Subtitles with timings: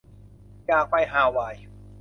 [0.67, 1.55] อยากไปฮาวาย